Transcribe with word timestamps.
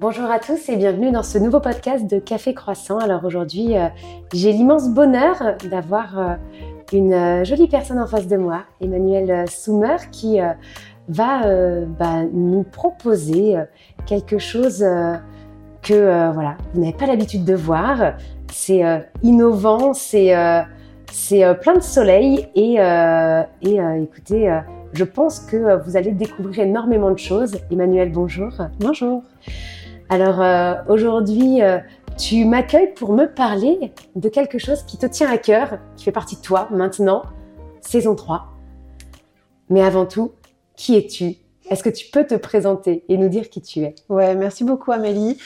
Bonjour 0.00 0.30
à 0.30 0.38
tous 0.38 0.70
et 0.70 0.78
bienvenue 0.78 1.12
dans 1.12 1.22
ce 1.22 1.36
nouveau 1.36 1.60
podcast 1.60 2.10
de 2.10 2.18
Café 2.18 2.54
Croissant. 2.54 2.96
Alors 2.96 3.22
aujourd'hui, 3.26 3.76
euh, 3.76 3.88
j'ai 4.32 4.50
l'immense 4.50 4.88
bonheur 4.88 5.58
d'avoir 5.70 6.18
euh, 6.18 6.34
une 6.94 7.12
euh, 7.12 7.44
jolie 7.44 7.68
personne 7.68 7.98
en 7.98 8.06
face 8.06 8.26
de 8.26 8.38
moi, 8.38 8.62
Emmanuel 8.80 9.46
Soumer, 9.46 9.98
qui 10.10 10.38
va 11.10 11.84
bah, 11.98 12.22
nous 12.32 12.62
proposer 12.62 13.56
quelque 14.06 14.38
chose 14.38 14.78
que 15.82 16.32
voilà, 16.32 16.56
vous 16.72 16.80
n'avez 16.80 16.96
pas 16.96 17.04
l'habitude 17.04 17.44
de 17.44 17.54
voir. 17.54 18.14
C'est 18.50 18.82
innovant, 19.22 19.92
c'est 19.92 20.32
plein 21.60 21.74
de 21.74 21.82
soleil 21.82 22.48
et, 22.54 22.76
et 22.76 23.80
écoutez, 24.02 24.60
je 24.94 25.04
pense 25.04 25.40
que 25.40 25.84
vous 25.84 25.98
allez 25.98 26.12
découvrir 26.12 26.60
énormément 26.60 27.10
de 27.10 27.18
choses. 27.18 27.58
Emmanuel, 27.70 28.10
bonjour. 28.12 28.50
Bonjour. 28.78 29.22
Alors 30.10 30.42
euh, 30.42 30.74
aujourd'hui, 30.88 31.62
euh, 31.62 31.78
tu 32.18 32.44
m'accueilles 32.44 32.92
pour 32.94 33.12
me 33.12 33.26
parler 33.26 33.92
de 34.16 34.28
quelque 34.28 34.58
chose 34.58 34.82
qui 34.82 34.98
te 34.98 35.06
tient 35.06 35.30
à 35.30 35.38
cœur, 35.38 35.78
qui 35.96 36.04
fait 36.04 36.10
partie 36.10 36.34
de 36.34 36.40
toi 36.40 36.68
maintenant, 36.72 37.22
saison 37.80 38.16
3. 38.16 38.48
Mais 39.68 39.82
avant 39.82 40.06
tout, 40.06 40.32
qui 40.74 40.96
es-tu? 40.96 41.36
Est-ce 41.70 41.84
que 41.84 41.90
tu 41.90 42.10
peux 42.10 42.26
te 42.26 42.34
présenter 42.34 43.04
et 43.08 43.16
nous 43.16 43.28
dire 43.28 43.48
qui 43.50 43.62
tu 43.62 43.82
es? 43.82 43.94
Ouais, 44.08 44.34
merci 44.34 44.64
beaucoup 44.64 44.90
Amélie. 44.90 45.38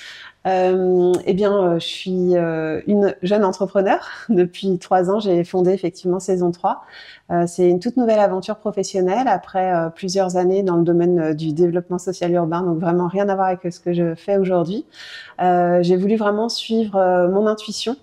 Euh, 0.47 1.13
eh 1.25 1.33
bien, 1.33 1.55
euh, 1.55 1.79
je 1.79 1.87
suis 1.87 2.37
euh, 2.37 2.83
une 2.87 3.15
jeune 3.23 3.45
entrepreneur. 3.45 4.07
Depuis 4.29 4.79
trois 4.79 5.11
ans, 5.11 5.19
j'ai 5.19 5.43
fondé 5.45 5.73
effectivement 5.73 6.21
Saison 6.21 6.51
3. 6.51 6.83
Euh, 7.31 7.45
c'est 7.47 7.69
une 7.69 7.81
toute 7.81 7.97
nouvelle 7.97 8.19
aventure 8.19 8.57
professionnelle 8.57 9.27
après 9.27 9.73
plusieurs 9.95 10.37
années 10.37 10.63
dans 10.63 10.77
le 10.77 10.85
domaine 10.85 11.33
du 11.35 11.53
développement 11.53 11.99
social 11.99 12.33
urbain, 12.33 12.63
donc 12.63 12.79
vraiment 12.79 13.09
rien 13.09 13.29
à 13.29 13.35
voir 13.35 13.47
avec 13.49 13.73
ce 13.73 13.81
que 13.81 13.95
je 13.95 14.15
fais 14.15 14.37
aujourd'hui. 14.37 14.85
j'ai 15.39 15.97
voulu 15.97 16.17
vraiment 16.17 16.49
suivre 16.49 17.29
mon 17.33 17.47
intuition. 17.47 17.97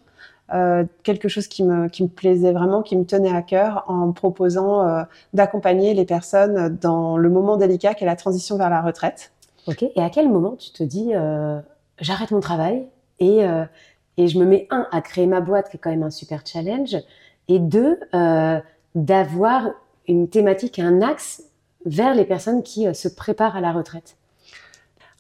quelque 1.04 1.27
chose 1.27 1.48
qui 1.48 1.63
me, 1.63 1.87
qui 1.87 2.04
me 2.04 2.08
plaisait 2.08 2.52
vraiment, 2.52 2.82
qui 2.82 2.98
me 2.98 3.05
tenait 3.05 3.34
à 3.34 3.43
cœur, 3.43 3.85
en 3.87 4.12
proposant 4.12 5.05
d'accompagner 5.34 5.93
les 5.93 6.05
personnes 6.05 6.77
dans 6.82 7.18
le 7.18 7.30
moment 7.30 7.58
délicat 7.58 7.93
qu'est 7.93 8.05
la 8.05 8.15
transition 8.15 8.58
vers 8.58 8.71
la 8.71 8.82
retraite. 8.82 9.32
Ok, 9.68 9.84
et 9.84 10.02
à 10.02 10.10
quel 10.10 10.30
moment 10.30 10.55
tu 10.58 10.71
te 10.71 10.84
dis 10.84 11.13
j'arrête 12.02 12.32
mon 12.32 12.40
travail 12.41 12.88
et, 13.20 13.46
euh, 13.46 13.66
et 14.18 14.27
je 14.27 14.38
me 14.38 14.46
mets, 14.46 14.68
un, 14.71 14.88
à 14.91 15.02
créer 15.02 15.27
ma 15.27 15.40
boîte, 15.40 15.70
qui 15.70 15.77
est 15.77 15.80
quand 15.80 15.91
même 15.91 16.04
un 16.04 16.10
super 16.10 16.41
challenge, 16.46 16.98
et 17.48 17.60
deux, 17.60 17.99
euh, 18.13 18.60
d'avoir 18.96 19.70
une 20.08 20.27
thématique, 20.27 20.80
un 20.80 21.02
axe 21.02 21.43
vers 21.85 22.13
les 22.13 22.26
personnes 22.26 22.63
qui 22.63 22.88
euh, 22.88 22.93
se 22.93 23.08
préparent 23.08 23.55
à 23.55 23.62
la 23.62 23.71
retraite. 23.71 24.18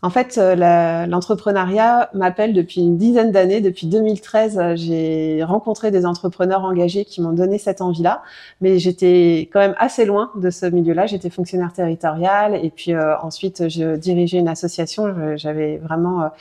En 0.03 0.09
fait, 0.09 0.39
euh, 0.39 1.05
l'entrepreneuriat 1.05 2.09
m'appelle 2.15 2.53
depuis 2.53 2.81
une 2.81 2.97
dizaine 2.97 3.31
d'années. 3.31 3.61
Depuis 3.61 3.85
2013, 3.85 4.57
euh, 4.57 4.75
j'ai 4.75 5.43
rencontré 5.43 5.91
des 5.91 6.07
entrepreneurs 6.07 6.63
engagés 6.63 7.05
qui 7.05 7.21
m'ont 7.21 7.33
donné 7.33 7.59
cette 7.59 7.81
envie-là. 7.81 8.23
Mais 8.61 8.79
j'étais 8.79 9.47
quand 9.53 9.59
même 9.59 9.75
assez 9.77 10.05
loin 10.05 10.31
de 10.35 10.49
ce 10.49 10.65
milieu-là. 10.65 11.05
J'étais 11.05 11.29
fonctionnaire 11.29 11.71
territorial 11.71 12.55
et 12.55 12.71
puis 12.71 12.93
euh, 12.93 13.15
ensuite, 13.21 13.69
je 13.69 13.95
dirigeais 13.95 14.39
une 14.39 14.47
association. 14.47 15.37
J'avais 15.37 15.77
vraiment 15.77 16.31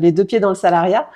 les 0.00 0.10
deux 0.10 0.24
pieds 0.24 0.40
dans 0.40 0.48
le 0.48 0.54
salariat. 0.56 1.08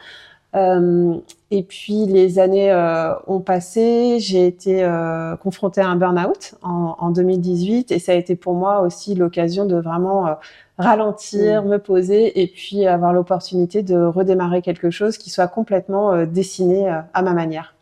Euh, 0.56 1.17
et 1.53 1.62
puis 1.62 2.06
les 2.06 2.41
années 2.41 2.73
euh, 2.73 3.15
ont 3.29 3.41
passé, 3.41 4.17
j'ai 4.19 4.47
été 4.47 4.83
euh, 4.83 5.37
confrontée 5.37 5.81
à 5.81 5.89
un 5.89 5.95
burn-out 5.95 6.55
en, 6.62 6.97
en, 6.98 7.11
2018 7.11 7.93
et 7.93 8.01
ça 8.01 8.12
a 8.12 8.15
été 8.17 8.34
pour 8.34 8.55
moi 8.55 8.81
aussi 8.81 9.15
l'occasion 9.15 9.65
de 9.65 9.77
vraiment 9.77 10.37
ralentir, 10.77 11.62
mmh. 11.62 11.69
me 11.69 11.78
poser 11.78 12.43
et 12.43 12.48
puis 12.48 12.87
avoir 12.87 13.12
l'opportunité 13.12 13.83
de 13.83 13.97
redémarrer 13.97 14.61
quelque 14.61 14.91
chose 14.91 15.19
qui 15.19 15.31
soit 15.31 15.47
complètement 15.47 16.25
dessiné 16.25 16.89
à 16.89 17.23
ma 17.23 17.33
manière. 17.33 17.75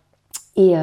Et 0.56 0.74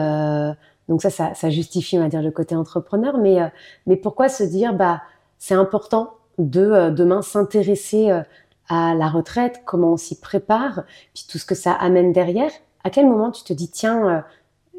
donc 0.87 1.01
ça, 1.01 1.09
ça, 1.09 1.33
ça, 1.33 1.49
justifie, 1.49 1.97
on 1.97 2.01
va 2.01 2.07
dire, 2.07 2.21
le 2.21 2.31
côté 2.31 2.55
entrepreneur, 2.55 3.17
mais, 3.17 3.39
mais 3.85 3.97
pourquoi 3.97 4.29
se 4.29 4.43
dire, 4.43 4.73
bah, 4.73 5.01
c'est 5.37 5.55
important 5.55 6.13
de 6.37 6.89
demain 6.91 7.21
s'intéresser 7.21 8.21
à 8.69 8.95
la 8.95 9.07
retraite, 9.07 9.61
comment 9.65 9.93
on 9.93 9.97
s'y 9.97 10.19
prépare, 10.19 10.83
puis 11.13 11.25
tout 11.29 11.37
ce 11.37 11.45
que 11.45 11.55
ça 11.55 11.73
amène 11.73 12.11
derrière. 12.11 12.51
À 12.83 12.89
quel 12.89 13.07
moment 13.07 13.31
tu 13.31 13.43
te 13.43 13.53
dis, 13.53 13.69
tiens, 13.69 14.07
euh, 14.07 14.21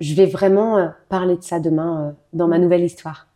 je 0.00 0.14
vais 0.14 0.26
vraiment 0.26 0.78
euh, 0.78 0.88
parler 1.08 1.36
de 1.36 1.42
ça 1.42 1.60
demain 1.60 2.00
euh, 2.00 2.10
dans 2.32 2.48
ma 2.48 2.58
nouvelle 2.58 2.84
histoire? 2.84 3.26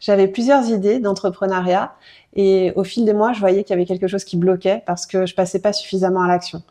J'avais 0.00 0.26
plusieurs 0.26 0.68
idées 0.68 0.98
d'entrepreneuriat 0.98 1.94
et 2.34 2.72
au 2.74 2.82
fil 2.82 3.04
des 3.04 3.12
mois, 3.12 3.32
je 3.32 3.40
voyais 3.40 3.62
qu'il 3.62 3.70
y 3.70 3.78
avait 3.78 3.86
quelque 3.86 4.08
chose 4.08 4.24
qui 4.24 4.36
bloquait 4.36 4.82
parce 4.86 5.06
que 5.06 5.26
je 5.26 5.34
passais 5.34 5.60
pas 5.60 5.72
suffisamment 5.72 6.22
à 6.22 6.26
l'action. 6.26 6.62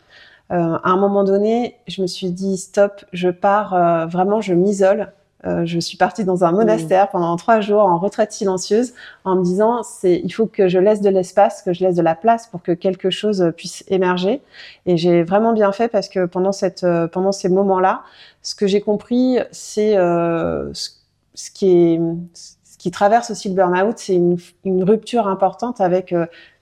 à 0.49 0.81
un 0.83 0.97
moment 0.97 1.23
donné, 1.23 1.77
je 1.87 2.01
me 2.01 2.07
suis 2.07 2.31
dit, 2.31 2.57
stop, 2.57 3.05
je 3.13 3.29
pars, 3.29 4.09
vraiment, 4.09 4.41
je 4.41 4.53
m'isole 4.53 5.13
euh, 5.45 5.65
je 5.65 5.79
suis 5.79 5.97
partie 5.97 6.23
dans 6.23 6.43
un 6.43 6.51
monastère 6.51 7.09
pendant 7.09 7.35
trois 7.35 7.61
jours 7.61 7.81
en 7.81 7.97
retraite 7.97 8.31
silencieuse 8.31 8.93
en 9.25 9.35
me 9.35 9.43
disant 9.43 9.81
c'est 9.81 10.21
il 10.23 10.29
faut 10.31 10.45
que 10.45 10.67
je 10.67 10.77
laisse 10.77 11.01
de 11.01 11.09
l'espace, 11.09 11.63
que 11.63 11.73
je 11.73 11.83
laisse 11.83 11.95
de 11.95 12.03
la 12.03 12.13
place 12.13 12.47
pour 12.47 12.61
que 12.61 12.71
quelque 12.71 13.09
chose 13.09 13.51
puisse 13.57 13.83
émerger. 13.87 14.41
Et 14.85 14.97
j'ai 14.97 15.23
vraiment 15.23 15.53
bien 15.53 15.71
fait 15.71 15.87
parce 15.87 16.09
que 16.09 16.25
pendant 16.25 16.51
cette 16.51 16.83
euh, 16.83 17.07
pendant 17.07 17.31
ces 17.31 17.49
moments-là, 17.49 18.03
ce 18.43 18.53
que 18.53 18.67
j'ai 18.67 18.81
compris, 18.81 19.39
c'est 19.51 19.97
euh, 19.97 20.71
ce, 20.73 21.51
qui 21.51 21.69
est 21.69 21.99
ce 22.33 22.77
qui 22.77 22.91
traverse 22.91 23.31
aussi 23.31 23.49
le 23.49 23.55
burn-out, 23.55 23.97
c'est 23.97 24.15
une, 24.15 24.37
une, 24.63 24.83
rupture 24.83 25.27
importante 25.27 25.81
avec 25.81 26.13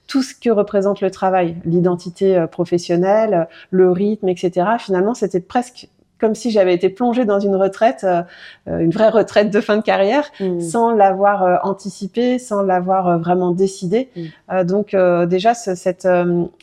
tout 0.07 0.21
ce 0.21 0.33
que 0.33 0.49
représente 0.49 1.01
le 1.01 1.11
travail, 1.11 1.55
l'identité 1.65 2.45
professionnelle, 2.51 3.47
le 3.71 3.91
rythme, 3.91 4.27
etc. 4.27 4.67
Finalement, 4.79 5.13
c'était 5.13 5.39
presque 5.39 5.87
comme 6.19 6.35
si 6.35 6.51
j'avais 6.51 6.73
été 6.73 6.89
plongée 6.89 7.25
dans 7.25 7.39
une 7.39 7.55
retraite, 7.55 8.03
euh, 8.03 8.21
euh, 8.67 8.79
une 8.79 8.91
vraie 8.91 9.09
retraite 9.09 9.49
de 9.49 9.61
fin 9.61 9.77
de 9.77 9.81
carrière, 9.81 10.29
mmh. 10.39 10.59
sans 10.59 10.91
l'avoir 10.91 11.43
euh, 11.43 11.55
anticipé, 11.63 12.39
sans 12.39 12.61
l'avoir 12.61 13.19
vraiment 13.19 13.51
décidé. 13.51 14.09
Mmh. 14.15 14.63
donc 14.63 14.95
déjà, 15.27 15.53
cette, 15.53 16.07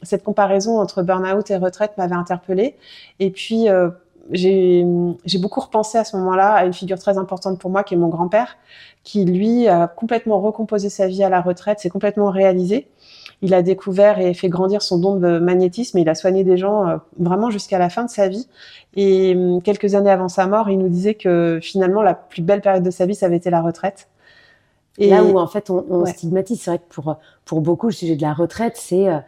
cette 0.03 0.25
comparaison 0.25 0.79
entre 0.79 1.03
burn-out 1.03 1.51
et 1.51 1.57
retraite 1.57 1.93
m'avait 1.97 2.15
interpellée. 2.15 2.77
Et 3.21 3.31
puis, 3.31 3.67
j'ai 4.33 4.85
beaucoup 5.41 5.61
repensé 5.61 5.99
à 5.99 6.05
ce 6.05 6.17
moment-là 6.17 6.53
à 6.53 6.65
une 6.65 6.73
figure 6.73 6.99
très 6.99 7.19
importante 7.19 7.59
pour 7.59 7.71
moi, 7.71 7.85
qui 7.85 7.95
est 7.95 7.97
mon 7.97 8.09
grand-père, 8.09 8.57
qui 9.03 9.25
lui 9.25 9.69
a 9.69 9.87
complètement 9.89 10.41
recomposé 10.41 10.89
sa 10.89 11.07
vie 11.07 11.23
à 11.23 11.29
la 11.29 11.41
retraite, 11.41 11.81
s'est 11.81 11.91
complètement 11.91 12.31
réalisé 12.31 12.89
il 13.43 13.55
a 13.55 13.63
découvert 13.63 14.19
et 14.19 14.35
fait 14.35 14.49
grandir 14.49 14.83
son 14.83 14.99
don 14.99 15.17
de 15.17 15.39
magnétisme. 15.39 15.99
il 15.99 16.09
a 16.09 16.15
soigné 16.15 16.45
des 16.45 16.57
gens 16.57 16.89
euh, 16.89 16.97
vraiment 17.19 17.51
jusqu'à 17.51 17.79
la 17.79 17.91
fin 17.91 18.05
de 18.05 18.11
sa 18.11 18.29
vie. 18.29 18.49
Et 18.95 19.35
hum, 19.37 19.63
quelques 19.63 19.95
années 19.95 20.11
avant 20.11 20.29
sa 20.29 20.47
mort, 20.47 20.71
il 20.71 20.79
nous 20.79 20.89
disait 20.89 21.15
que 21.15 21.59
finalement, 21.63 22.03
la 22.03 22.15
plus 22.15 22.43
belle 22.43 22.61
période 22.61 22.83
de 22.83 22.91
sa 22.91 23.07
vie, 23.07 23.15
ça 23.15 23.27
avait 23.27 23.37
été 23.37 23.51
la 23.51 23.63
retraite. 23.63 24.09
Et 24.99 25.11
là 25.11 25.23
où 25.23 25.39
en 25.39 25.47
fait 25.47 25.69
on, 25.69 26.07
stigmatise, 26.07 26.59
c'est 26.59 26.71
vrai 26.71 26.79
que 26.79 26.95
pour 26.95 27.17
pour 27.45 27.61
beaucoup 27.61 27.89
le 27.89 27.93
sujet 27.93 28.17
de 28.17 28.23
la 28.23 28.33
retraite, 28.33 28.79
c'est 28.79 29.09
euh, 29.09 29.19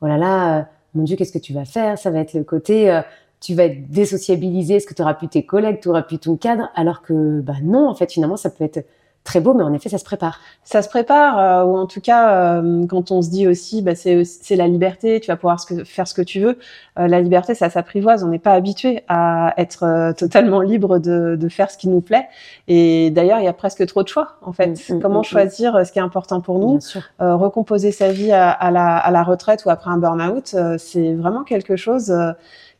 oh 0.00 0.06
là 0.06 0.16
là, 0.16 0.58
euh, 0.58 0.62
mon 0.94 1.02
Dieu, 1.02 1.16
qu'est-ce 1.16 1.32
que 1.32 1.38
tu 1.38 1.52
vas 1.52 1.66
faire? 1.66 1.98
Ça 1.98 2.10
va 2.10 2.20
être 2.20 2.32
le 2.32 2.44
côté 2.44 3.02
tu 3.40 3.54
vas 3.54 3.64
être 3.64 3.90
désociabilisé, 3.90 4.76
est-ce 4.76 4.86
que 4.86 4.94
tu 4.94 5.02
auras 5.02 5.14
plus 5.14 5.28
tes 5.28 5.44
collègues, 5.44 5.80
tu 5.80 5.88
auras 5.88 6.02
plus 6.02 6.18
ton 6.18 6.36
cadre, 6.36 6.70
alors 6.74 7.02
que 7.02 7.40
bah 7.40 7.54
non, 7.62 7.88
en 7.88 7.94
fait 7.94 8.10
finalement 8.10 8.36
ça 8.36 8.50
peut 8.50 8.64
être 8.64 8.84
très 9.24 9.40
beau, 9.40 9.52
mais 9.52 9.62
en 9.62 9.74
effet, 9.74 9.90
ça 9.90 9.98
se 9.98 10.04
prépare. 10.04 10.40
Ça 10.64 10.80
se 10.80 10.88
prépare, 10.88 11.38
euh, 11.38 11.64
ou 11.64 11.76
en 11.76 11.86
tout 11.86 12.00
cas, 12.00 12.60
euh, 12.60 12.86
quand 12.86 13.10
on 13.10 13.20
se 13.20 13.28
dit 13.28 13.46
aussi, 13.46 13.82
bah, 13.82 13.94
c'est 13.94 14.56
la 14.56 14.66
liberté, 14.66 15.20
tu 15.20 15.26
vas 15.26 15.36
pouvoir 15.36 15.58
faire 15.84 16.08
ce 16.08 16.14
que 16.14 16.22
tu 16.22 16.40
veux. 16.40 16.58
Euh, 16.98 17.08
la 17.08 17.20
liberté, 17.20 17.54
ça 17.54 17.68
s'apprivoise. 17.68 18.24
On 18.24 18.28
n'est 18.28 18.38
pas 18.38 18.52
habitué 18.54 19.04
à 19.08 19.52
être 19.58 20.12
totalement 20.18 20.62
libre 20.62 20.98
de, 20.98 21.48
faire 21.50 21.70
ce 21.70 21.78
qui 21.78 21.88
nous 21.88 22.00
plaît. 22.00 22.26
Et 22.68 23.10
d'ailleurs, 23.10 23.40
il 23.40 23.44
y 23.44 23.48
a 23.48 23.52
presque 23.52 23.84
trop 23.86 24.02
de 24.02 24.08
choix, 24.08 24.36
en 24.42 24.52
fait. 24.52 24.68
Mm, 24.88 24.94
mm, 24.96 25.00
Comment 25.00 25.20
mm, 25.20 25.24
choisir 25.24 25.86
ce 25.86 25.92
qui 25.92 25.98
est 25.98 26.02
important 26.02 26.40
pour 26.40 26.58
nous 26.58 26.78
Recomposer 27.18 27.92
sa 27.92 28.10
vie 28.10 28.32
à, 28.32 28.70
la, 28.70 28.96
à, 28.96 29.10
la, 29.10 29.22
retraite 29.22 29.64
ou 29.66 29.70
après 29.70 29.90
un 29.90 29.98
burn-out, 29.98 30.56
c'est 30.78 31.14
vraiment 31.14 31.44
quelque 31.44 31.76
chose 31.76 32.14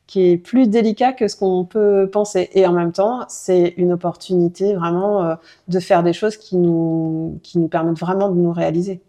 qui 0.08 0.31
est 0.31 0.38
plus 0.38 0.69
délicat 0.69 1.12
que 1.12 1.28
ce 1.28 1.37
qu'on 1.37 1.66
peut 1.66 2.08
penser. 2.10 2.49
Et 2.55 2.66
en 2.66 2.72
même 2.72 2.93
temps, 2.93 3.26
c'est 3.28 3.75
une 3.76 3.93
opportunité 3.93 4.75
vraiment 4.75 5.22
euh, 5.22 5.34
de 5.69 5.78
faire 5.78 6.02
des 6.02 6.14
choses 6.14 6.38
qui 6.38 6.56
nous, 6.56 7.38
qui 7.43 7.58
nous 7.58 7.69
permettent 7.69 8.00
vraiment 8.00 8.31
de 8.31 8.34
nous 8.34 8.50
réaliser. 8.50 9.02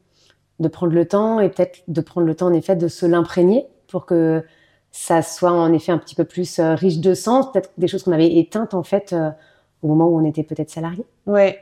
De 0.60 0.68
prendre 0.68 0.94
le 0.94 1.08
temps 1.08 1.40
et 1.40 1.48
peut-être 1.50 1.80
de 1.88 2.02
prendre 2.02 2.28
le 2.28 2.36
temps 2.36 2.48
en 2.48 2.54
effet 2.54 2.76
de 2.76 2.90
se 2.90 3.06
l'imprégner 3.06 3.66
pour 3.88 4.06
que 4.06 4.44
ça 4.92 5.22
soit 5.22 5.54
en 5.54 5.72
effet 5.72 5.94
un 5.94 5.98
petit 5.98 6.16
peu 6.16 6.26
plus 6.26 6.60
euh, 6.60 6.76
riche 6.76 7.00
de 7.00 7.14
sens, 7.14 7.50
peut-être 7.54 7.72
des 7.78 7.88
choses 7.88 8.04
qu'on 8.04 8.12
avait 8.12 8.36
éteintes 8.36 8.74
en 8.74 8.84
fait 8.84 9.14
euh, 9.14 9.30
au 9.82 9.88
moment 9.88 10.10
où 10.10 10.20
on 10.20 10.26
était 10.26 10.44
peut-être 10.44 10.70
salarié. 10.70 11.06
Oui. 11.28 11.56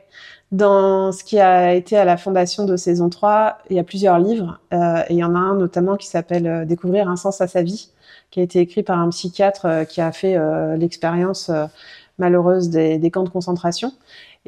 Dans 0.52 1.12
ce 1.12 1.24
qui 1.24 1.40
a 1.40 1.76
été 1.76 1.96
à 1.96 2.06
la 2.06 2.18
fondation 2.18 2.66
de 2.66 2.76
saison 2.76 3.10
3, 3.10 3.60
il 3.70 3.76
y 3.76 3.80
a 3.80 3.84
plusieurs 3.84 4.18
livres 4.18 4.60
et 4.72 5.12
il 5.12 5.18
y 5.18 5.24
en 5.24 5.36
a 5.36 5.40
un 5.40 5.56
notamment 5.56 5.98
qui 5.98 6.08
s'appelle 6.08 6.66
Découvrir 6.66 7.10
un 7.10 7.18
sens 7.18 7.42
à 7.42 7.48
sa 7.48 7.62
vie 7.62 7.92
qui 8.32 8.40
a 8.40 8.44
été 8.44 8.60
écrit 8.60 8.84
par 8.84 9.00
un 9.00 9.10
psychiatre 9.10 9.66
euh, 9.66 9.84
qui 9.84 10.02
a 10.02 10.12
fait 10.12 10.36
euh, 10.36 10.76
l'expérience 10.76 11.50
euh, 11.50 11.66
malheureuse 12.18 12.70
des, 12.70 13.12
camps 13.12 13.24
de 13.24 13.30
concentration 13.30 13.94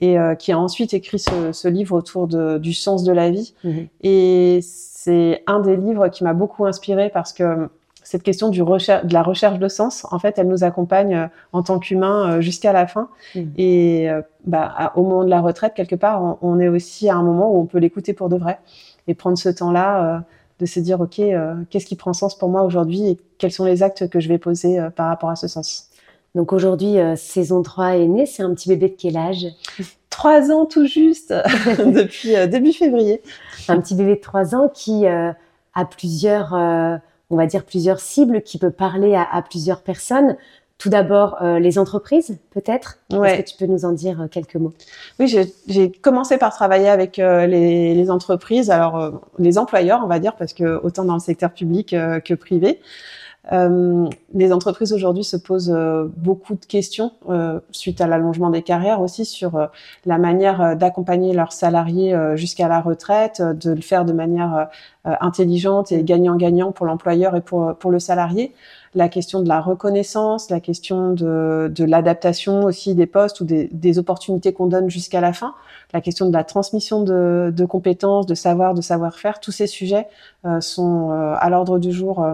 et 0.01 0.15
qui 0.39 0.53
a 0.53 0.57
ensuite 0.57 0.93
écrit 0.93 1.19
ce, 1.19 1.67
livre 1.67 1.95
autour 1.95 2.27
du 2.27 2.73
sens 2.73 3.03
de 3.03 3.11
la 3.11 3.29
vie. 3.29 3.53
Mhm. 3.63 3.87
Et 4.01 4.59
c'est 4.63 5.43
un 5.45 5.59
des 5.59 5.75
livres 5.75 6.07
qui 6.07 6.23
m'a 6.23 6.33
beaucoup 6.33 6.65
inspiré 6.65 7.11
parce 7.13 7.31
que 7.31 7.69
cette 8.01 8.23
question 8.23 8.49
du 8.49 8.61
de 8.61 9.13
la 9.13 9.21
recherche 9.21 9.59
de 9.59 9.67
sens, 9.67 10.07
en 10.09 10.17
fait, 10.17 10.39
elle 10.39 10.47
nous 10.47 10.63
accompagne 10.63 11.29
en 11.53 11.61
tant 11.61 11.77
qu'humain 11.77 12.41
jusqu'à 12.41 12.73
la 12.73 12.87
fin. 12.87 13.09
Mmh. 13.35 13.41
Et 13.57 14.09
bah, 14.45 14.93
au 14.95 15.03
moment 15.03 15.25
de 15.25 15.29
la 15.29 15.41
retraite, 15.41 15.75
quelque 15.75 15.97
part, 15.97 16.39
on, 16.41 16.59
est 16.59 16.69
aussi 16.69 17.07
à 17.07 17.15
un 17.15 17.21
moment 17.21 17.53
où 17.53 17.59
on 17.59 17.65
peut 17.65 17.77
l'écouter 17.77 18.13
pour 18.13 18.29
de 18.29 18.37
vrai 18.37 18.57
et 19.07 19.13
prendre 19.13 19.37
ce 19.37 19.49
temps-là 19.49 20.23
de 20.59 20.65
se 20.65 20.79
dire, 20.79 20.99
OK, 21.01 21.21
qu'est-ce 21.69 21.85
qui 21.85 21.95
prend 21.95 22.13
sens 22.13 22.37
pour 22.37 22.49
moi 22.49 22.63
aujourd'hui 22.63 23.07
et 23.07 23.17
quels 23.37 23.51
sont 23.51 23.65
les 23.65 23.81
actes 23.83 24.09
que 24.09 24.19
je 24.19 24.27
vais 24.27 24.37
poser 24.37 24.79
par 24.95 25.07
rapport 25.07 25.29
à 25.29 25.35
ce 25.35 25.47
sens. 25.47 25.89
Donc 26.35 26.53
aujourd'hui, 26.53 26.95
saison 27.15 27.61
3 27.61 27.97
est 27.97 28.07
née, 28.07 28.25
c'est 28.25 28.43
un 28.43 28.53
petit 28.53 28.69
bébé 28.69 28.89
de 28.89 28.95
quel 28.97 29.17
âge? 29.17 29.45
Trois 30.09 30.51
ans 30.51 30.65
tout 30.65 30.85
juste, 30.85 31.29
depuis 31.67 32.35
début 32.49 32.73
février. 32.73 33.21
Un 33.69 33.79
petit 33.79 33.95
bébé 33.95 34.15
de 34.15 34.21
trois 34.21 34.53
ans 34.53 34.67
qui 34.67 35.05
a 35.07 35.35
plusieurs 35.89 36.53
on 37.29 37.35
va 37.35 37.45
dire, 37.45 37.63
plusieurs 37.63 37.99
cibles, 37.99 38.41
qui 38.41 38.57
peut 38.57 38.71
parler 38.71 39.15
à, 39.15 39.41
plusieurs 39.41 39.81
personnes. 39.81 40.35
Tout 40.79 40.87
d'abord, 40.89 41.41
euh, 41.41 41.59
les 41.59 41.77
entreprises, 41.77 42.39
peut-être? 42.51 42.99
Est-ce 43.11 43.41
que 43.41 43.49
tu 43.49 43.57
peux 43.57 43.65
nous 43.65 43.83
en 43.83 43.91
dire 43.91 44.21
euh, 44.21 44.27
quelques 44.27 44.55
mots? 44.55 44.71
Oui, 45.19 45.27
j'ai 45.67 45.91
commencé 45.91 46.37
par 46.37 46.53
travailler 46.53 46.87
avec 46.87 47.19
euh, 47.19 47.45
les, 47.47 48.09
entreprises, 48.09 48.71
alors 48.71 49.21
les 49.39 49.57
employeurs, 49.57 49.99
on 50.01 50.07
va 50.07 50.19
dire, 50.19 50.37
parce 50.37 50.53
que 50.53 50.79
autant 50.81 51.03
dans 51.03 51.15
le 51.15 51.19
secteur 51.19 51.51
public 51.51 51.89
que 51.89 52.33
privé. 52.33 52.79
Euh, 53.51 54.07
les 54.33 54.53
entreprises 54.53 54.93
aujourd'hui 54.93 55.23
se 55.23 55.35
posent 55.35 55.73
euh, 55.75 56.07
beaucoup 56.17 56.53
de 56.53 56.65
questions 56.65 57.13
euh, 57.29 57.59
suite 57.71 57.99
à 57.99 58.05
l'allongement 58.05 58.51
des 58.51 58.61
carrières 58.61 59.01
aussi 59.01 59.25
sur 59.25 59.69
la 60.05 60.17
manière 60.17 60.75
d'accompagner 60.75 61.33
leurs 61.33 61.51
salariés 61.51 62.15
jusqu'à 62.35 62.67
la 62.67 62.81
retraite, 62.81 63.41
de 63.41 63.71
le 63.71 63.81
faire 63.81 64.05
de 64.05 64.13
manière 64.13 64.69
intelligente 65.05 65.91
et 65.91 66.03
gagnant-gagnant 66.03 66.71
pour 66.71 66.85
l'employeur 66.85 67.35
et 67.35 67.41
pour, 67.41 67.75
pour 67.75 67.91
le 67.91 67.99
salarié. 67.99 68.53
La 68.95 69.07
question 69.07 69.41
de 69.41 69.47
la 69.47 69.61
reconnaissance, 69.61 70.49
la 70.49 70.59
question 70.59 71.13
de, 71.13 71.71
de 71.73 71.83
l'adaptation 71.83 72.63
aussi 72.63 72.95
des 72.95 73.05
postes 73.05 73.41
ou 73.41 73.45
des, 73.45 73.99
opportunités 73.99 74.51
qu'on 74.51 74.67
donne 74.67 74.89
jusqu'à 74.89 75.21
la 75.21 75.33
fin, 75.33 75.53
la 75.93 76.01
question 76.01 76.27
de 76.27 76.33
la 76.33 76.43
transmission 76.43 77.03
de, 77.03 77.53
de 77.55 77.65
compétences, 77.65 78.25
de 78.25 78.35
savoir, 78.35 78.73
de 78.73 78.81
savoir-faire, 78.81 79.39
tous 79.39 79.51
ces 79.51 79.67
sujets 79.67 80.07
sont 80.59 81.11
à 81.11 81.49
l'ordre 81.49 81.79
du 81.79 81.91
jour 81.91 82.25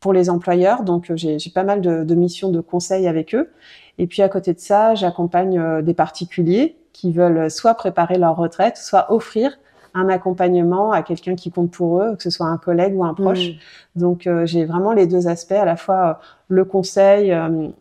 pour 0.00 0.12
les 0.12 0.30
employeurs. 0.30 0.82
Donc, 0.82 1.10
euh, 1.10 1.16
j'ai 1.16 1.50
pas 1.54 1.64
mal 1.64 1.80
de, 1.80 2.14
missions 2.14 2.50
de 2.50 2.60
conseil 2.60 3.06
avec 3.06 3.34
eux. 3.34 3.50
Et 3.98 4.06
puis, 4.06 4.22
à 4.22 4.28
côté 4.28 4.52
de 4.52 4.60
ça, 4.60 4.94
j'accompagne 4.94 5.58
euh, 5.58 5.82
des 5.82 5.94
particuliers 5.94 6.76
qui 6.92 7.12
veulent 7.12 7.50
soit 7.50 7.74
préparer 7.74 8.18
leur 8.18 8.36
retraite, 8.36 8.76
soit 8.76 9.12
offrir 9.12 9.58
un 9.94 10.08
accompagnement 10.10 10.92
à 10.92 11.02
quelqu'un 11.02 11.34
qui 11.34 11.50
compte 11.50 11.70
pour 11.70 12.02
eux, 12.02 12.16
que 12.16 12.22
ce 12.22 12.30
soit 12.30 12.46
un 12.46 12.58
collègue 12.58 12.94
ou 12.94 13.04
un 13.04 13.14
proche. 13.14 13.48
Mmh. 13.48 14.00
Donc, 14.00 14.26
euh, 14.26 14.44
j'ai 14.44 14.66
vraiment 14.66 14.92
les 14.92 15.06
deux 15.06 15.28
aspects, 15.28 15.52
à 15.52 15.64
la 15.64 15.76
fois 15.76 16.20
le 16.48 16.64
conseil, 16.66 17.34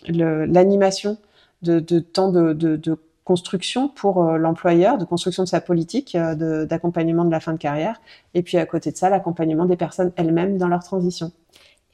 l'animation 0.07 1.17
de, 1.61 1.79
de, 1.79 1.99
temps 1.99 2.31
de, 2.31 2.53
de 2.53 2.97
construction 3.25 3.89
pour 3.89 4.23
l'employeur, 4.23 4.97
de 4.97 5.03
construction 5.03 5.43
de 5.43 5.49
sa 5.49 5.59
politique 5.59 6.15
d'accompagnement 6.15 7.25
de, 7.25 7.31
la 7.31 7.41
fin 7.41 7.53
de 7.53 7.57
carrière, 7.57 7.99
et 8.33 8.43
puis 8.43 8.57
à 8.57 8.65
côté 8.65 8.91
de 8.91 8.97
ça, 8.97 9.09
l'accompagnement 9.09 9.65
des 9.65 9.75
personnes 9.75 10.11
elles-mêmes 10.15 10.57
dans 10.57 10.69
leur 10.69 10.83
transition. 10.83 11.31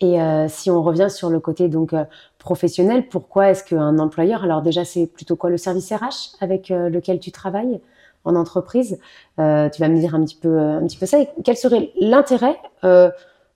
Et 0.01 0.19
euh, 0.19 0.47
si 0.47 0.71
on 0.71 0.81
revient 0.81 1.09
sur 1.09 1.29
le 1.29 1.39
côté 1.39 1.69
donc 1.69 1.93
euh, 1.93 2.05
professionnel, 2.39 3.07
pourquoi 3.07 3.49
est-ce 3.51 3.63
qu'un 3.63 3.99
employeur, 3.99 4.43
alors 4.43 4.63
déjà 4.63 4.83
c'est 4.83 5.05
plutôt 5.05 5.35
quoi 5.35 5.51
le 5.51 5.57
service 5.57 5.93
RH 5.93 6.37
avec 6.41 6.71
euh, 6.71 6.89
lequel 6.89 7.19
tu 7.19 7.31
travailles 7.31 7.79
en 8.23 8.35
entreprise, 8.35 8.99
tu 9.37 9.41
vas 9.41 9.89
me 9.89 9.97
dire 9.97 10.13
un 10.13 10.23
petit 10.23 10.35
peu 10.35 10.59
un 10.59 10.85
petit 10.85 10.97
peu 10.97 11.07
ça. 11.07 11.17
quel 11.43 11.57
serait 11.57 11.91
l'intérêt 11.99 12.55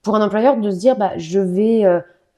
pour 0.02 0.16
un 0.16 0.26
employeur 0.26 0.58
de 0.58 0.72
se 0.72 0.78
dire 0.78 0.96
bah 0.96 1.12
je 1.18 1.40
vais 1.40 1.84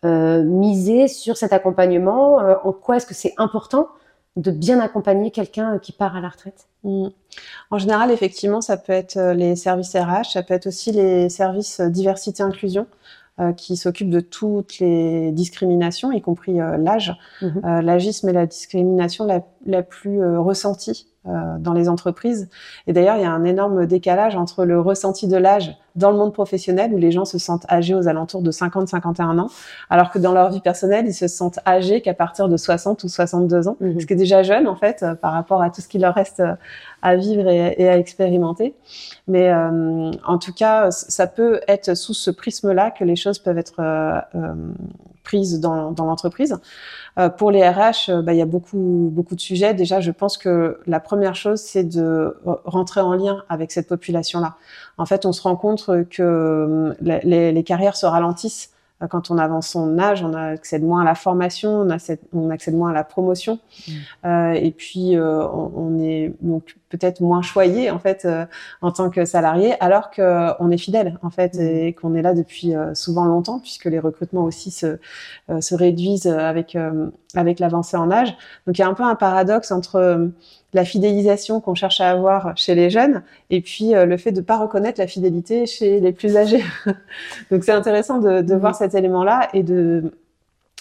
miser 0.04 1.08
sur 1.08 1.38
cet 1.38 1.54
accompagnement 1.54 2.36
En 2.66 2.74
quoi 2.74 2.98
est-ce 2.98 3.06
que 3.06 3.14
c'est 3.14 3.34
important 3.38 3.88
de 4.36 4.52
bien 4.52 4.82
accompagner 4.82 5.32
quelqu'un 5.32 5.80
qui 5.80 5.94
part 5.94 6.18
à 6.18 6.20
la 6.20 6.28
retraite? 6.28 6.68
Mmh. 6.84 7.08
En 7.72 7.78
général, 7.78 8.12
effectivement, 8.12 8.60
ça 8.60 8.76
peut 8.76 8.92
être 8.92 9.18
les 9.32 9.56
services 9.56 9.96
RH, 9.96 10.34
ça 10.34 10.44
peut 10.44 10.54
être 10.54 10.68
aussi 10.68 10.92
les 10.92 11.30
services 11.30 11.80
diversité 11.80 12.44
inclusion. 12.44 12.88
Euh, 13.40 13.54
qui 13.54 13.78
s'occupe 13.78 14.10
de 14.10 14.20
toutes 14.20 14.80
les 14.80 15.32
discriminations, 15.32 16.12
y 16.12 16.24
compris 16.24 16.60
euh, 16.60 16.76
l'âge. 16.76 17.16
Mhm. 17.44 17.62
Euh, 17.66 17.82
l'agisme 17.84 18.28
est 18.30 18.34
la 18.34 18.48
discrimination 18.48 19.26
la, 19.26 19.44
la 19.68 19.84
plus 19.84 20.26
ressentie 20.38 21.08
dans 21.60 21.74
les 21.74 21.90
entreprises. 21.90 22.50
Et 22.88 22.94
d'ailleurs, 22.94 23.18
il 23.18 23.22
y 23.22 23.26
a 23.26 23.32
un 23.32 23.44
énorme 23.44 23.86
décalage 23.86 24.38
entre 24.38 24.64
le 24.64 24.80
ressenti 24.80 25.28
de 25.28 25.36
l'âge 25.36 25.78
dans 25.98 26.12
le 26.12 26.18
monde 26.18 26.34
professionnel, 26.34 26.94
où 26.94 26.98
les 26.98 27.12
gens 27.12 27.26
se 27.26 27.38
sentent 27.38 27.70
âgés 27.70 27.94
aux 27.94 28.08
alentours 28.08 28.42
de 28.42 28.52
50-51 28.52 29.40
ans, 29.40 29.50
alors 29.90 30.12
que 30.12 30.20
dans 30.20 30.32
leur 30.32 30.50
vie 30.50 30.62
personnelle, 30.62 31.06
ils 31.08 31.14
se 31.14 31.28
sentent 31.28 31.60
âgés 31.68 32.02
qu'à 32.02 32.14
partir 32.14 32.48
de 32.48 32.56
60 32.56 33.04
ou 33.04 33.10
62 33.10 33.68
ans, 33.68 33.78
mhm. 33.82 34.00
ce 34.00 34.06
qui 34.06 34.14
est 34.14 34.18
déjà 34.18 34.44
jeune, 34.44 34.68
en 34.68 34.76
fait, 34.76 35.06
par 35.22 35.34
rapport 35.34 35.62
à 35.62 35.70
tout 35.70 35.82
ce 35.82 35.88
qui 35.90 36.00
leur 36.00 36.16
reste 36.16 36.42
à 37.02 37.16
vivre 37.16 37.48
et, 37.48 37.76
et 37.78 37.90
à 37.90 37.98
expérimenter. 37.98 38.74
Mais 39.28 39.50
euh, 39.50 40.12
en 40.26 40.38
tout 40.38 40.54
cas, 40.54 40.92
ça 40.92 41.28
peut 41.28 41.60
être 41.68 41.96
sous 41.96 42.14
ce 42.14 42.32
prisme-là 42.32 42.92
que 42.92 43.04
les 43.04 43.16
choses 43.16 43.40
peuvent 43.40 43.58
être 43.58 43.80
euh, 43.80 44.20
euh 44.36 44.54
prises 45.24 45.60
dans, 45.60 45.92
dans 45.92 46.06
l'entreprise. 46.06 46.56
Euh, 47.20 47.28
pour 47.28 47.52
les 47.52 47.68
RH, 47.68 48.24
bah, 48.24 48.32
il 48.32 48.38
y 48.38 48.42
a 48.42 48.46
beaucoup, 48.46 49.10
beaucoup 49.12 49.36
de 49.36 49.42
sujets. 49.42 49.74
Déjà, 49.74 50.00
je 50.00 50.12
pense 50.12 50.38
que 50.38 50.80
la 50.88 51.02
première 51.02 51.36
chose, 51.36 51.60
c'est 51.60 51.84
de 51.84 52.38
rentrer 52.64 53.02
en 53.02 53.14
lien 53.14 53.44
avec 53.50 53.74
cette 53.74 53.90
population-là. 53.90 54.56
En 54.98 55.06
fait, 55.06 55.26
on 55.26 55.34
se 55.34 55.42
rend 55.42 55.58
compte 55.58 55.87
que 56.10 56.96
les, 57.02 57.52
les 57.52 57.64
carrières 57.64 57.96
se 57.96 58.06
ralentissent 58.06 58.72
quand 59.10 59.30
on 59.30 59.38
avance 59.38 59.68
son 59.70 60.00
âge, 60.00 60.24
on 60.24 60.34
accède 60.34 60.84
moins 60.84 61.02
à 61.02 61.06
la 61.06 61.14
formation, 61.14 61.82
on, 61.82 61.90
accède, 61.92 62.20
on 62.34 62.50
accède 62.50 62.74
moins 62.74 62.90
à 62.90 62.94
la 62.94 63.04
promotion, 63.04 63.60
mmh. 63.88 63.92
euh, 64.26 64.52
et 64.54 64.72
puis 64.72 65.16
euh, 65.16 65.46
on, 65.48 65.72
on, 65.76 66.00
est 66.00 66.34
donc 66.42 66.76
peut-être 66.90 67.22
moins 67.22 67.44
choyé 67.44 67.92
en 67.92 68.00
fait 68.00 68.26
euh, 68.26 68.46
en 68.82 68.92
tant 68.92 69.12
que 69.12 69.24
salarié, 69.24 69.80
alors 69.84 70.10
qu'on 70.10 70.72
est 70.72 70.78
fidèle 70.78 71.20
en 71.22 71.30
fait 71.30 71.54
mmh. 71.54 71.62
et 71.62 71.94
qu'on 71.94 72.16
est 72.16 72.24
là 72.24 72.34
depuis 72.34 72.76
euh, 72.76 72.96
souvent 72.96 73.26
longtemps, 73.26 73.60
puisque 73.60 73.86
les 73.86 74.00
recrutements 74.00 74.46
aussi 74.46 74.72
se, 74.72 74.98
euh, 75.52 75.62
se 75.62 75.76
réduisent 75.76 76.28
avec 76.28 76.76
avec 77.36 77.60
l'avancée 77.60 77.98
en 77.98 78.10
âge. 78.10 78.36
Donc 78.66 78.80
il 78.80 78.82
y 78.82 78.84
a 78.84 78.88
un 78.88 78.94
peu 78.96 79.04
un 79.04 79.16
paradoxe 79.16 79.72
entre 79.72 80.32
la 80.74 80.86
fidélisation 80.86 81.62
qu'on 81.62 81.76
cherche 81.76 82.02
à 82.02 82.10
avoir 82.10 82.58
chez 82.58 82.76
les 82.76 82.90
jeunes 82.90 83.24
et 83.50 83.62
puis 83.62 83.96
euh, 83.96 84.06
le 84.06 84.18
fait 84.18 84.32
de 84.32 84.42
pas 84.42 84.58
reconnaître 84.58 85.00
la 85.00 85.08
fidélité 85.08 85.66
chez 85.66 86.00
les 86.00 86.12
plus 86.12 86.36
âgés. 86.36 86.64
Donc 87.52 87.64
c'est 87.64 87.72
intéressant 87.72 88.20
de, 88.20 88.42
de 88.42 88.56
voir 88.56 88.76
cet 88.76 88.94
élément-là 88.94 89.50
et 89.54 89.64
de 89.64 90.14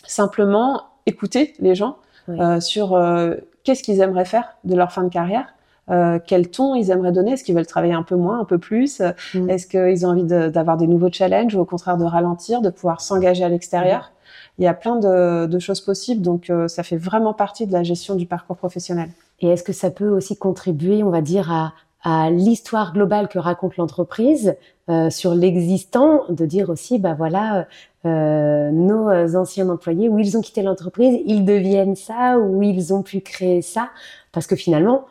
simplement 0.06 0.82
écouter 1.06 1.55
les 1.60 1.74
gens 1.74 1.96
euh, 2.28 2.60
sur 2.60 2.94
euh, 2.94 3.34
qu'est-ce 3.64 3.82
qu'ils 3.82 4.00
aimeraient 4.00 4.24
faire 4.24 4.56
de 4.64 4.74
leur 4.74 4.93
fin 4.93 5.05
de 5.05 5.08
carrière. 5.08 5.55
Euh, 5.88 6.19
quel 6.24 6.50
ton 6.50 6.74
ils 6.74 6.90
aimeraient 6.90 7.12
donner 7.12 7.32
Est-ce 7.32 7.44
qu'ils 7.44 7.55
veulent 7.55 7.66
travailler 7.66 7.93
un 7.93 8.02
peu 8.02 8.16
moins, 8.16 8.40
un 8.40 8.44
peu 8.44 8.58
plus? 8.58 9.00
Mm. 9.34 9.48
Est-ce 9.48 9.66
qu'ils 9.69 10.05
ont 10.05 10.10
envie 10.10 10.24
d'avoir 10.24 10.76
des 10.76 10.88
nouveaux 10.88 11.12
challenges 11.12 11.55
ou 11.55 11.60
au 11.60 11.64
contraire 11.64 11.96
de 11.96 12.05
ralentir, 12.05 12.60
de 12.60 12.70
pouvoir 12.70 13.00
s'engager 13.00 13.44
à 13.44 13.48
l'extérieur? 13.48 14.12
Il 14.58 14.64
y 14.64 14.66
a 14.66 14.74
plein 14.74 14.96
de, 14.96 15.46
de 15.46 15.58
choses 15.58 15.81
possibles, 15.82 16.22
donc 16.22 16.50
ça 16.66 16.82
fait 16.82 16.96
vraiment 16.96 17.34
partie 17.34 17.66
de 17.66 17.72
la 17.72 17.82
gestion 17.82 18.14
du 18.14 18.24
parcours 18.24 18.56
professionnel. 18.56 19.10
Et 19.40 19.48
est-ce 19.48 19.62
que 19.62 19.72
ça 19.72 19.90
peut 19.90 20.08
aussi 20.08 20.36
contribuer, 20.36 21.02
on 21.02 21.10
va 21.10 21.20
dire, 21.20 21.52
à, 21.52 21.74
à 22.02 22.31
l'histoire 22.31 22.93
globale 22.93 23.28
que 23.28 23.38
raconte 23.38 23.76
l'entreprise 23.76 24.55
euh, 24.88 25.10
sur 25.10 25.34
l'existant, 25.34 26.22
de 26.28 26.46
dire 26.46 26.70
aussi, 26.70 26.98
bah 27.00 27.14
voilà, 27.14 27.66
euh, 28.05 28.70
nos 28.70 29.36
anciens 29.36 29.69
employés, 29.69 30.08
où 30.08 30.19
ils 30.19 30.36
ont 30.36 30.40
quitté 30.40 30.62
l'entreprise, 30.62 31.20
ils 31.26 31.44
deviennent 31.44 31.96
ça, 31.96 32.38
ou 32.38 32.62
ils 32.62 32.94
ont 32.94 33.02
pu 33.02 33.20
créer 33.20 33.60
ça, 33.60 33.90
parce 34.31 34.46
que 34.46 34.55
finalement, 34.55 35.06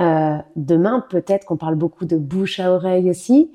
euh, 0.00 0.36
demain, 0.54 1.04
peut-être 1.10 1.44
qu'on 1.44 1.56
parle 1.56 1.74
beaucoup 1.74 2.04
de 2.04 2.16
bouche 2.16 2.60
à 2.60 2.72
oreille 2.72 3.10
aussi, 3.10 3.50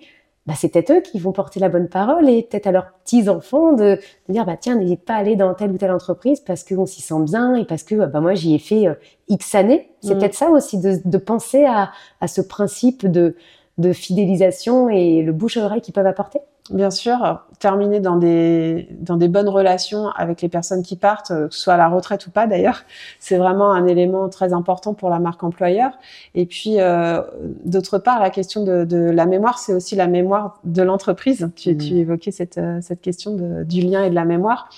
bah, 0.46 0.54
c'est 0.58 0.70
peut-être 0.70 0.92
eux 0.92 1.02
qui 1.02 1.20
vont 1.20 1.32
porter 1.32 1.60
la 1.62 1.70
bonne 1.70 1.88
parole 1.88 2.30
et 2.30 2.44
peut-être 2.44 2.68
à 2.68 2.72
leurs 2.72 2.92
petits-enfants 3.04 3.72
de, 3.74 3.98
dire 4.28 4.46
bah 4.46 4.58
tiens 4.60 4.76
n'hésite 4.76 5.06
pas 5.06 5.14
à 5.14 5.18
aller 5.18 5.38
dans 5.38 5.54
telle 5.54 5.72
ou 5.72 5.78
telle 5.78 5.92
entreprise 5.92 6.42
parce 6.42 6.66
qu'on 6.66 6.86
s'y 6.86 7.02
sent 7.02 7.22
bien 7.22 7.56
et 7.56 7.64
parce 7.64 7.84
que 7.84 8.06
bah 8.06 8.20
moi 8.20 8.34
j'y 8.34 8.54
ai 8.54 8.60
fait 8.60 8.88
euh, 8.88 8.96
X 9.30 9.56
années. 9.56 9.90
C'est 10.02 10.16
mm. 10.16 10.20
peut-être 10.20 10.34
ça 10.34 10.50
aussi 10.50 10.80
de, 10.80 11.00
de 11.04 11.18
penser 11.18 11.64
à, 11.64 11.92
à, 12.20 12.28
ce 12.28 12.42
principe 12.42 13.08
de, 13.08 13.38
de 13.78 13.94
fidélisation 13.94 14.90
et 14.90 15.22
le 15.22 15.32
bouche 15.32 15.56
à 15.56 15.66
oreille 15.66 15.82
qu'ils 15.82 15.94
peuvent 15.94 16.06
apporter. 16.06 16.40
Bien 16.70 16.92
sûr, 16.92 17.42
terminer 17.60 18.00
dans 18.00 18.16
des, 18.16 18.88
dans 18.92 19.18
des 19.18 19.28
bonnes 19.28 19.50
relations 19.50 20.08
avec 20.12 20.42
les 20.42 20.48
personnes 20.48 20.82
qui 20.82 20.96
partent, 20.96 21.32
euh, 21.32 21.50
que 21.50 21.56
ce 21.56 21.62
soit 21.62 21.74
à 21.74 21.78
la 21.78 21.90
retraite 21.90 22.26
ou 22.28 22.32
pas 22.32 22.48
d'ailleurs, 22.48 22.84
c'est 23.20 23.38
vraiment 23.38 23.72
un 23.72 23.86
élément 23.86 24.30
très 24.30 24.54
important 24.54 24.94
pour 24.94 25.10
la 25.10 25.20
marque 25.20 25.44
employeur. 25.44 25.92
Et 26.36 26.46
puis, 26.46 26.80
euh, 26.80 27.22
d'autre 27.66 27.98
part, 27.98 28.22
la 28.22 28.30
question 28.30 28.64
de, 28.64 28.86
de 28.86 28.98
la 28.98 29.26
mémoire, 29.26 29.60
c'est 29.60 29.74
aussi 29.74 29.98
la 29.98 30.08
mémoire 30.08 30.60
de 30.64 30.84
l'entreprise. 30.84 31.50
Tu, 31.58 31.74
mmh. 31.74 31.78
tu 31.78 31.98
évoquais 31.98 32.32
cette, 32.32 32.58
euh, 32.58 32.80
cette 32.82 33.02
question 33.02 33.36
de, 33.36 33.66
du 33.66 33.82
lien 33.82 34.04
et 34.04 34.10
de 34.10 34.16
la 34.16 34.26
mémoire. 34.26 34.70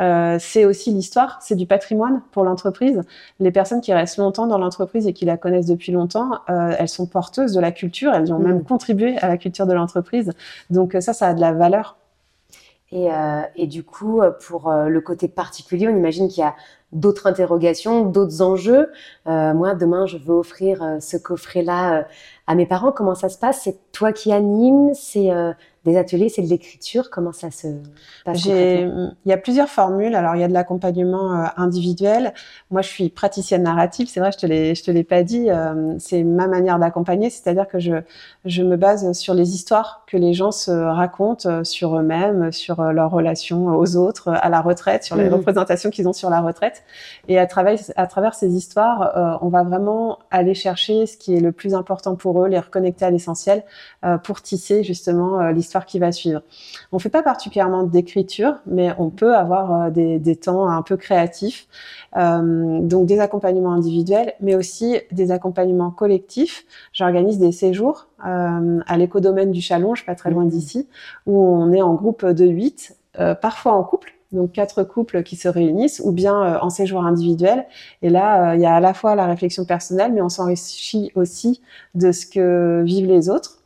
Euh, 0.00 0.38
c'est 0.40 0.64
aussi 0.64 0.90
l'histoire, 0.90 1.38
c'est 1.42 1.54
du 1.54 1.66
patrimoine 1.66 2.22
pour 2.32 2.44
l'entreprise. 2.44 3.02
Les 3.40 3.50
personnes 3.50 3.80
qui 3.80 3.92
restent 3.92 4.16
longtemps 4.16 4.46
dans 4.46 4.58
l'entreprise 4.58 5.06
et 5.06 5.12
qui 5.12 5.24
la 5.24 5.36
connaissent 5.36 5.66
depuis 5.66 5.92
longtemps, 5.92 6.40
euh, 6.48 6.74
elles 6.78 6.88
sont 6.88 7.06
porteuses 7.06 7.52
de 7.52 7.60
la 7.60 7.72
culture, 7.72 8.12
elles 8.14 8.32
ont 8.32 8.38
même 8.38 8.58
mm. 8.58 8.64
contribué 8.64 9.18
à 9.18 9.28
la 9.28 9.36
culture 9.36 9.66
de 9.66 9.74
l'entreprise. 9.74 10.32
Donc 10.70 10.96
ça, 11.00 11.12
ça 11.12 11.28
a 11.28 11.34
de 11.34 11.40
la 11.40 11.52
valeur. 11.52 11.96
Et, 12.94 13.08
et, 13.56 13.66
du 13.66 13.84
coup, 13.84 14.20
pour 14.46 14.70
le 14.70 15.00
côté 15.00 15.26
particulier, 15.26 15.88
on 15.88 15.96
imagine 15.96 16.28
qu'il 16.28 16.42
y 16.42 16.46
a 16.46 16.54
d'autres 16.92 17.26
interrogations, 17.26 18.04
d'autres 18.04 18.42
enjeux. 18.42 18.90
moi, 19.26 19.74
demain, 19.74 20.06
je 20.06 20.18
veux 20.18 20.34
offrir 20.34 20.98
ce 21.00 21.16
coffret-là 21.16 22.06
à 22.46 22.54
mes 22.54 22.66
parents. 22.66 22.92
Comment 22.92 23.14
ça 23.14 23.28
se 23.28 23.38
passe? 23.38 23.62
C'est 23.62 23.78
toi 23.92 24.12
qui 24.12 24.32
animes 24.32 24.92
C'est 24.94 25.30
des 25.84 25.96
ateliers, 25.96 26.28
c'est 26.28 26.42
de 26.42 26.48
l'écriture. 26.48 27.10
Comment 27.10 27.32
ça 27.32 27.50
se 27.50 27.66
passe 28.24 28.44
Il 28.44 29.16
y 29.26 29.32
a 29.32 29.36
plusieurs 29.36 29.68
formules. 29.68 30.14
Alors, 30.14 30.36
il 30.36 30.40
y 30.40 30.44
a 30.44 30.48
de 30.48 30.52
l'accompagnement 30.52 31.34
euh, 31.34 31.46
individuel. 31.56 32.34
Moi, 32.70 32.82
je 32.82 32.88
suis 32.88 33.08
praticienne 33.08 33.64
narrative. 33.64 34.08
C'est 34.08 34.20
vrai, 34.20 34.30
je 34.30 34.38
te 34.38 34.46
l'ai, 34.46 34.74
je 34.74 34.84
te 34.84 34.90
l'ai 34.90 35.02
pas 35.02 35.24
dit. 35.24 35.50
Euh, 35.50 35.94
c'est 35.98 36.22
ma 36.22 36.46
manière 36.46 36.78
d'accompagner, 36.78 37.30
c'est-à-dire 37.30 37.66
que 37.66 37.80
je, 37.80 37.94
je 38.44 38.62
me 38.62 38.76
base 38.76 39.12
sur 39.12 39.34
les 39.34 39.54
histoires 39.54 40.04
que 40.06 40.16
les 40.16 40.34
gens 40.34 40.52
se 40.52 40.70
racontent 40.70 41.48
euh, 41.48 41.64
sur 41.64 41.96
eux-mêmes, 41.98 42.52
sur 42.52 42.82
leurs 42.92 43.10
relations 43.10 43.76
aux 43.76 43.96
autres, 43.96 44.28
à 44.28 44.48
la 44.50 44.60
retraite, 44.60 45.02
sur 45.02 45.16
les 45.16 45.28
mmh. 45.28 45.34
représentations 45.34 45.90
qu'ils 45.90 46.06
ont 46.06 46.12
sur 46.12 46.30
la 46.30 46.40
retraite. 46.40 46.81
Et 47.28 47.38
à 47.38 47.46
travers, 47.46 47.78
à 47.96 48.06
travers 48.06 48.34
ces 48.34 48.54
histoires, 48.54 49.38
on 49.42 49.48
va 49.48 49.62
vraiment 49.62 50.18
aller 50.30 50.54
chercher 50.54 51.06
ce 51.06 51.16
qui 51.16 51.34
est 51.36 51.40
le 51.40 51.52
plus 51.52 51.74
important 51.74 52.16
pour 52.16 52.42
eux, 52.42 52.48
les 52.48 52.58
reconnecter 52.58 53.04
à 53.04 53.10
l'essentiel, 53.10 53.64
pour 54.24 54.42
tisser 54.42 54.82
justement 54.82 55.48
l'histoire 55.50 55.86
qui 55.86 55.98
va 55.98 56.12
suivre. 56.12 56.42
On 56.90 56.98
fait 56.98 57.08
pas 57.08 57.22
particulièrement 57.22 57.84
d'écriture, 57.84 58.56
mais 58.66 58.92
on 58.98 59.10
peut 59.10 59.34
avoir 59.34 59.72
euh, 59.72 59.90
des, 59.90 60.18
des, 60.18 60.36
temps 60.36 60.68
un 60.68 60.82
peu 60.82 60.96
créatifs. 60.96 61.68
Euh, 62.16 62.80
donc 62.80 63.06
des 63.06 63.20
accompagnements 63.20 63.72
individuels, 63.72 64.34
mais 64.40 64.54
aussi 64.54 65.00
des 65.12 65.30
accompagnements 65.30 65.90
collectifs. 65.90 66.66
J'organise 66.92 67.38
des 67.38 67.52
séjours 67.52 68.08
euh, 68.26 68.80
à 68.86 68.96
l'écodomaine 68.98 69.50
du 69.50 69.62
Chalonge, 69.62 70.04
pas 70.04 70.14
très 70.14 70.30
loin 70.30 70.44
mmh. 70.44 70.48
d'ici, 70.48 70.88
où 71.26 71.42
on 71.42 71.72
est 71.72 71.80
en 71.80 71.94
groupe 71.94 72.26
de 72.26 72.46
huit, 72.46 72.96
euh, 73.18 73.34
parfois 73.34 73.72
en 73.72 73.82
couple, 73.82 74.14
donc 74.32 74.52
quatre 74.52 74.82
couples 74.82 75.22
qui 75.22 75.36
se 75.36 75.48
réunissent, 75.48 76.00
ou 76.04 76.12
bien 76.12 76.42
euh, 76.42 76.58
en 76.60 76.70
séjour 76.70 77.04
individuel. 77.04 77.66
Et 78.02 78.10
là, 78.10 78.54
il 78.54 78.60
y 78.60 78.66
a 78.66 78.74
à 78.74 78.80
la 78.80 78.94
fois 78.94 79.14
la 79.14 79.26
réflexion 79.26 79.64
personnelle, 79.64 80.12
mais 80.12 80.22
on 80.22 80.28
s'enrichit 80.28 81.12
aussi 81.14 81.60
de 81.94 82.12
ce 82.12 82.26
que 82.26 82.82
vivent 82.84 83.06
les 83.08 83.28
autres. 83.28 83.62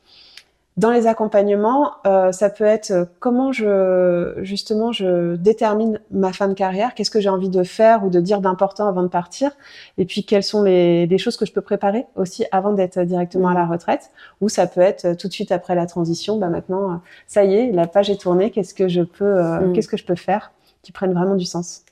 Dans 0.77 0.91
les 0.91 1.07
accompagnements, 1.07 1.93
euh, 2.07 2.33
ça 2.33 2.51
peut 2.51 2.65
être 2.65 2.91
euh, 2.91 3.05
comment 3.19 3.51
je 3.51 4.35
justement 4.43 4.93
je 4.93 5.35
détermine 5.37 6.01
ma 6.11 6.35
fin 6.35 6.49
de 6.49 6.53
carrière, 6.53 6.95
qu'est-ce 6.95 7.11
que 7.11 7.19
j'ai 7.19 7.31
envie 7.31 7.49
de 7.49 7.63
faire 7.63 8.05
ou 8.05 8.11
de 8.11 8.21
dire 8.21 8.43
d'important 8.43 8.87
avant 8.87 9.03
de 9.03 9.09
partir, 9.09 9.53
et 9.97 10.05
puis 10.05 10.27
quelles 10.27 10.43
sont 10.43 10.63
les, 10.63 11.07
les, 11.07 11.17
choses 11.17 11.39
que 11.39 11.47
je 11.47 11.53
peux 11.55 11.63
préparer 11.63 12.05
aussi 12.15 12.45
avant 12.53 12.75
d'être 12.75 13.01
directement 13.05 13.49
à 13.49 13.55
la 13.55 13.65
retraite, 13.65 14.11
ou 14.43 14.51
ça 14.51 14.67
peut 14.67 14.83
être 14.83 15.07
euh, 15.07 15.15
tout 15.15 15.29
de 15.29 15.33
suite 15.33 15.51
après 15.51 15.75
la 15.75 15.87
transition, 15.87 16.37
bah 16.37 16.51
maintenant 16.51 17.01
ça 17.27 17.45
y 17.45 17.55
est, 17.55 17.73
la 17.73 17.87
page 17.87 18.11
est 18.11 18.21
tournée, 18.21 18.51
qu'est-ce 18.51 18.75
que 18.75 18.87
je 18.87 19.01
peux 19.01 19.41
mm. 19.41 19.73
qu'est-ce 19.73 19.89
que 19.89 19.97
je 19.97 20.05
peux 20.05 20.15
faire 20.15 20.53
qui 20.87 20.93
prenne 20.93 21.13
vraiment 21.13 21.35
du 21.35 21.45
sens. 21.45 21.83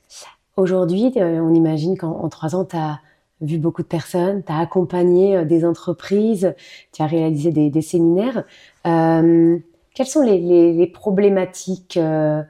Aujourd'hui, 0.55 1.11
on 1.17 1.53
imagine 1.53 1.97
qu'en 1.97 2.29
trois 2.29 2.55
ans, 2.55 2.63
tu 2.63 2.77
as 2.77 3.01
vu 3.41 3.57
beaucoup 3.57 3.81
de 3.81 3.87
personnes, 3.87 4.41
tu 4.41 4.53
as 4.53 4.57
accompagné 4.57 5.43
des 5.43 5.65
entreprises, 5.65 6.55
tu 6.93 7.01
as 7.01 7.05
réalisé 7.05 7.51
des, 7.51 7.69
des 7.69 7.81
séminaires. 7.81 8.45
Euh, 8.87 9.57
quelles 9.93 10.07
sont 10.07 10.21
les, 10.21 10.87
problématiques 10.87 11.97
euh, 11.97 12.41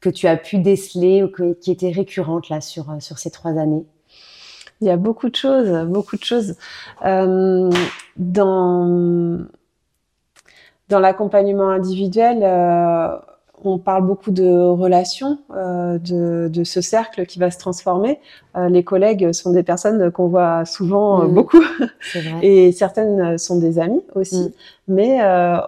que 0.00 0.08
tu 0.08 0.28
as 0.28 0.36
pu 0.36 0.58
déceler 0.58 1.24
ou 1.24 1.32
qui 1.54 1.72
étaient 1.72 1.90
récurrentes 1.90 2.48
là 2.48 2.60
sur, 2.60 2.90
euh, 2.90 3.00
sur 3.00 3.18
ces 3.18 3.32
trois 3.32 3.58
années? 3.58 3.84
Il 4.80 4.86
y 4.86 4.90
a 4.90 4.96
beaucoup 4.96 5.28
de 5.28 5.34
choses, 5.34 5.84
beaucoup 5.88 6.16
de 6.16 6.22
choses. 6.22 6.54
dans 7.02 7.70
dans 10.88 11.00
l'accompagnement 11.00 11.68
individuel, 11.68 12.42
on 13.64 13.78
parle 13.78 14.06
beaucoup 14.06 14.30
de 14.30 14.48
relations, 14.48 15.38
euh, 15.54 15.98
de, 15.98 16.48
de, 16.52 16.64
ce 16.64 16.80
cercle 16.80 17.26
qui 17.26 17.38
va 17.38 17.50
se 17.50 17.58
transformer. 17.58 18.20
Euh, 18.56 18.68
les 18.68 18.84
collègues 18.84 19.32
sont 19.32 19.52
des 19.52 19.62
personnes 19.62 20.10
qu'on 20.10 20.28
voit 20.28 20.64
souvent 20.64 21.22
euh, 21.22 21.26
mmh. 21.26 21.34
beaucoup, 21.34 21.62
et 22.42 22.72
certaines 22.72 23.38
sont 23.38 23.58
des 23.58 23.78
amis 23.78 24.02
aussi, 24.14 24.40
mmh. 24.40 24.52
mais 24.88 25.18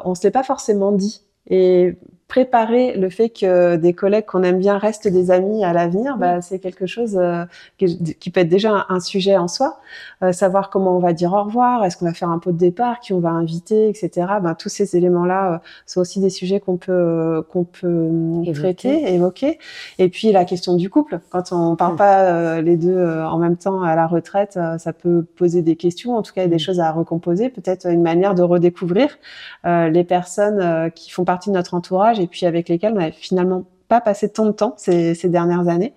on 0.05 0.15
se 0.15 0.23
l'est 0.23 0.31
pas 0.31 0.43
forcément 0.43 0.93
dit. 0.93 1.23
Et 1.49 1.97
préparer 2.31 2.97
le 2.97 3.11
fait 3.11 3.29
que 3.29 3.75
des 3.75 3.93
collègues 3.93 4.25
qu'on 4.25 4.45
aime 4.45 4.61
bien 4.61 4.79
restent 4.79 5.09
des 5.09 5.33
amis 5.33 5.65
à 5.65 5.73
l'avenir, 5.73 6.17
bah, 6.17 6.41
c'est 6.41 6.61
quelque 6.61 6.87
chose 6.87 7.19
euh, 7.19 7.45
qui, 7.77 8.31
peut 8.31 8.41
être 8.41 8.49
déjà 8.49 8.87
un, 8.89 9.01
sujet 9.01 9.37
en 9.37 9.49
soi. 9.49 9.81
Euh, 10.23 10.31
savoir 10.31 10.71
comment 10.71 10.97
on 10.97 11.01
va 11.01 11.13
dire 11.13 11.33
au 11.33 11.43
revoir, 11.43 11.85
est-ce 11.85 11.97
qu'on 11.97 12.05
va 12.05 12.15
faire 12.15 12.31
un 12.31 12.39
pot 12.39 12.53
de 12.53 12.57
départ, 12.57 13.01
qui 13.01 13.13
on 13.13 13.19
va 13.19 13.31
inviter, 13.31 13.89
etc. 13.89 14.29
Ben, 14.43 14.55
tous 14.55 14.69
ces 14.69 14.97
éléments-là 14.97 15.55
euh, 15.55 15.59
sont 15.87 16.01
aussi 16.01 16.21
des 16.21 16.31
sujets 16.31 16.61
qu'on 16.61 16.77
peut 16.77 17.45
qu'on 17.51 17.65
peut 17.65 18.09
traiter, 18.55 19.13
évoquer. 19.13 19.59
Et 19.99 20.09
puis 20.09 20.31
la 20.31 20.45
question 20.45 20.77
du 20.77 20.89
couple, 20.89 21.19
quand 21.31 21.51
on 21.51 21.75
parle 21.75 21.97
pas 21.97 22.61
les 22.61 22.77
deux 22.77 23.05
en 23.25 23.39
même 23.39 23.57
temps 23.57 23.83
à 23.83 23.97
la 23.97 24.07
retraite, 24.07 24.57
ça 24.79 24.93
peut 24.93 25.25
poser 25.37 25.63
des 25.63 25.75
questions. 25.75 26.15
En 26.15 26.23
tout 26.23 26.33
cas, 26.33 26.43
il 26.43 26.45
y 26.45 26.47
a 26.47 26.51
des 26.51 26.61
choses 26.61 26.79
à 26.79 26.93
recomposer, 26.93 27.49
peut-être 27.49 27.87
une 27.87 28.03
manière 28.03 28.37
de 28.37 28.43
redécouvrir 28.43 29.19
les 29.65 30.05
personnes 30.05 30.93
qui 30.93 31.11
font 31.11 31.25
partie 31.25 31.51
de 31.51 31.55
notre 31.55 31.75
entourage 31.75 32.20
et 32.21 32.27
puis 32.27 32.47
avec 32.47 32.69
lesquels 32.69 32.93
on 32.93 32.99
n'avait 32.99 33.13
finalement 33.13 33.65
pas 33.91 34.01
passé 34.01 34.31
tant 34.31 34.47
de 34.47 34.53
temps 34.53 34.75
ces, 34.79 35.15
dernières 35.25 35.69
années. 35.69 35.93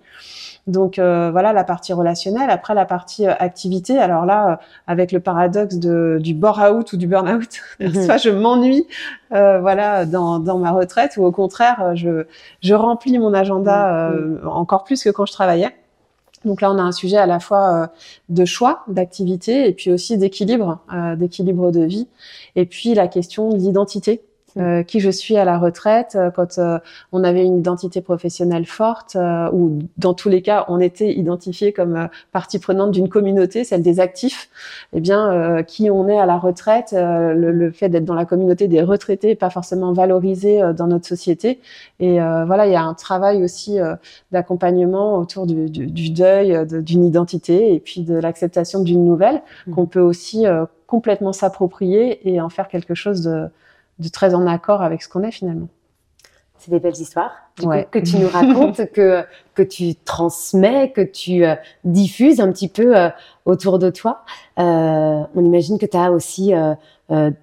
Donc 0.66 0.98
euh, 0.98 1.30
voilà 1.30 1.52
la 1.52 1.62
partie 1.62 1.92
relationnelle. 1.92 2.50
Après 2.50 2.74
la 2.74 2.84
partie 2.84 3.26
euh, 3.26 3.34
activité, 3.38 3.98
alors 3.98 4.26
là, 4.26 4.50
euh, 4.50 4.56
avec 4.86 5.12
le 5.12 5.20
paradoxe 5.20 5.76
de, 5.76 6.18
du 6.20 6.34
bore-out 6.34 6.92
ou 6.92 6.96
du 6.96 7.06
burn-out, 7.06 7.60
mhm. 7.80 8.04
soit 8.04 8.16
je 8.18 8.30
m'ennuie 8.30 8.86
voilà 9.30 10.06
dans, 10.06 10.38
dans, 10.38 10.58
ma 10.58 10.70
retraite, 10.70 11.16
ou 11.16 11.24
au 11.24 11.32
contraire, 11.32 11.96
je, 11.96 12.24
je 12.60 12.74
remplis 12.74 13.18
mon 13.18 13.34
agenda 13.34 14.10
mhm. 14.10 14.46
encore 14.46 14.84
plus 14.84 15.02
que 15.02 15.10
quand 15.10 15.26
je 15.26 15.32
travaillais. 15.32 15.74
Donc 16.44 16.60
là, 16.60 16.70
on 16.70 16.78
a 16.78 16.82
un 16.82 16.92
sujet 16.92 17.16
à 17.16 17.26
la 17.26 17.40
fois 17.40 17.88
de 18.28 18.44
choix, 18.44 18.84
d'activité, 18.86 19.66
et 19.66 19.72
puis 19.72 19.90
aussi 19.90 20.18
d'équilibre, 20.18 20.78
d'équilibre 21.16 21.72
de 21.72 21.82
vie, 21.84 22.06
et 22.54 22.64
puis 22.64 22.94
la 22.94 23.08
question 23.08 23.48
de 23.48 23.56
l'identité. 23.56 24.22
Euh, 24.56 24.84
qui 24.84 25.00
je 25.00 25.10
suis 25.10 25.36
à 25.36 25.44
la 25.44 25.58
retraite, 25.58 26.14
euh, 26.14 26.30
quand 26.30 26.58
euh, 26.58 26.78
on 27.10 27.24
avait 27.24 27.44
une 27.44 27.58
identité 27.58 28.00
professionnelle 28.00 28.66
forte, 28.66 29.16
ou 29.52 29.80
dans 29.98 30.14
tous 30.14 30.28
les 30.28 30.42
cas, 30.42 30.64
on 30.68 30.78
était 30.78 31.12
identifié 31.12 31.72
comme 31.72 32.08
partie 32.30 32.60
prenante 32.60 32.92
d'une 32.92 33.08
communauté, 33.08 33.64
celle 33.64 33.82
des 33.82 33.98
actifs, 33.98 34.48
eh 34.92 35.00
bien, 35.00 35.62
qui 35.64 35.90
on 35.90 36.08
est 36.08 36.18
à 36.18 36.26
la 36.26 36.38
retraite, 36.38 36.92
le, 36.92 37.50
le, 37.50 37.70
fait 37.70 37.88
d'être 37.88 38.04
dans 38.04 38.14
la 38.14 38.24
communauté 38.24 38.68
des 38.68 38.82
retraités 38.82 39.28
n'est 39.28 39.34
pas 39.34 39.50
forcément 39.50 39.92
valorisé 39.92 40.60
dans 40.76 40.86
notre 40.86 41.06
société. 41.06 41.60
Et 42.00 42.18
voilà, 42.18 42.66
il 42.66 42.72
y 42.72 42.76
a 42.76 42.82
un 42.82 42.94
travail 42.94 43.42
aussi 43.42 43.78
d'accompagnement 44.32 45.18
autour 45.18 45.46
du, 45.46 45.70
du, 45.70 45.86
du 45.86 46.10
deuil 46.10 46.66
d'une 46.66 47.04
identité 47.04 47.74
et 47.74 47.80
puis 47.80 48.02
de 48.02 48.14
l'acceptation 48.14 48.82
d'une 48.82 49.04
nouvelle 49.04 49.42
mmh. 49.66 49.74
qu'on 49.74 49.86
peut 49.86 50.00
aussi 50.00 50.44
complètement 50.86 51.32
s'approprier 51.32 52.28
et 52.28 52.40
en 52.40 52.48
faire 52.48 52.68
quelque 52.68 52.94
chose 52.94 53.22
de 53.22 53.48
de 53.98 54.08
très 54.08 54.34
en 54.34 54.46
accord 54.46 54.82
avec 54.82 55.02
ce 55.02 55.08
qu'on 55.08 55.22
est 55.22 55.30
finalement. 55.30 55.68
C'est 56.58 56.70
des 56.70 56.80
belles 56.80 56.98
histoires 56.98 57.32
que 57.56 57.98
tu 57.98 58.16
nous 58.16 58.28
racontes, 58.28 58.90
que, 58.92 59.24
que 59.54 59.62
tu 59.62 59.94
transmets, 59.96 60.92
que 60.92 61.02
tu 61.02 61.44
euh, 61.44 61.54
diffuses 61.84 62.40
un 62.40 62.50
petit 62.50 62.68
peu 62.68 62.96
euh, 62.96 63.10
autour 63.44 63.78
de 63.78 63.90
toi. 63.90 64.24
Euh, 64.58 65.22
on 65.34 65.44
imagine 65.44 65.78
que 65.78 65.86
tu 65.86 65.96
as 65.96 66.10
aussi 66.10 66.52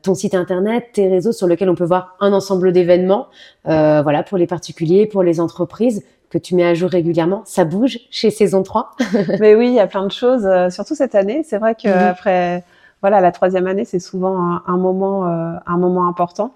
ton 0.02 0.16
site 0.16 0.34
internet, 0.34 0.90
tes 0.94 1.08
réseaux 1.08 1.32
sur 1.32 1.48
lesquels 1.48 1.70
on 1.70 1.76
peut 1.76 1.86
voir 1.86 2.16
un 2.20 2.34
ensemble 2.34 2.72
d'événements, 2.72 3.28
voilà, 3.66 4.24
pour 4.24 4.38
les 4.38 4.48
particuliers, 4.48 5.06
pour 5.06 5.24
les 5.24 5.40
entreprises 5.40 6.04
que 6.30 6.38
tu 6.38 6.56
mets 6.56 6.66
à 6.66 6.74
jour 6.74 6.90
régulièrement. 6.90 7.44
Ça 7.46 7.66
bouge 7.66 8.00
chez 8.10 8.32
Saison 8.32 8.64
3 8.64 8.92
Mais 9.40 9.54
oui, 9.54 9.68
il 9.68 9.74
y 9.74 9.80
a 9.80 9.88
plein 9.88 10.06
de 10.06 10.12
choses, 10.12 10.48
surtout 10.70 10.96
cette 10.96 11.16
année. 11.16 11.44
C'est 11.48 11.58
vrai 11.58 11.76
qu'après... 11.76 12.58
Mhm 12.58 12.64
voilà, 13.02 13.20
la 13.20 13.32
troisième 13.32 13.66
année, 13.66 13.84
c'est 13.84 14.00
souvent 14.00 14.62
un, 14.66 14.78
moment, 14.78 15.28
euh, 15.28 15.56
un 15.66 15.78
moment 15.78 16.08
important. 16.08 16.54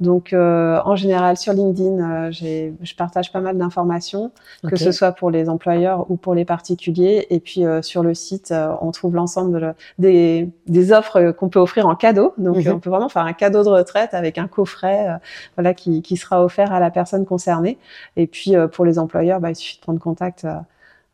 Donc, 0.00 0.32
euh, 0.32 0.80
en 0.84 0.96
général, 0.96 1.36
sur 1.36 1.52
LinkedIn, 1.52 2.00
euh, 2.00 2.30
je 2.32 2.94
partage 2.96 3.30
pas 3.30 3.40
mal 3.40 3.56
d'informations, 3.56 4.32
que 4.68 4.74
ce 4.74 4.90
soit 4.90 5.12
pour 5.12 5.30
les 5.30 5.48
employeurs 5.48 6.10
ou 6.10 6.16
pour 6.16 6.34
les 6.34 6.44
particuliers. 6.44 7.28
Et 7.30 7.38
puis, 7.38 7.62
sur 7.82 8.02
le 8.02 8.12
site, 8.12 8.52
on 8.80 8.90
trouve 8.90 9.14
l'ensemble 9.14 9.76
des, 10.00 10.50
des, 10.66 10.92
offres 10.92 11.30
qu'on 11.30 11.48
peut 11.48 11.60
offrir 11.60 11.86
en 11.86 11.94
cadeau. 11.94 12.34
Donc, 12.38 12.56
mhm. 12.56 12.72
on 12.72 12.80
peut 12.80 12.90
vraiment 12.90 13.08
faire 13.08 13.22
un 13.22 13.32
cadeau 13.32 13.62
de 13.62 13.68
retraite 13.68 14.14
avec 14.14 14.36
un 14.36 14.48
coffret, 14.48 15.20
voilà, 15.56 15.74
qui, 15.74 16.02
qui, 16.02 16.16
sera 16.16 16.44
offert 16.44 16.72
à 16.72 16.80
la 16.80 16.90
personne 16.90 17.24
concernée. 17.24 17.78
Et 18.16 18.26
puis, 18.26 18.54
pour 18.72 18.84
les 18.84 18.98
employeurs, 18.98 19.38
bah, 19.38 19.50
il 19.50 19.56
suffit 19.56 19.76
de 19.76 19.82
prendre 19.82 20.00
contact, 20.00 20.44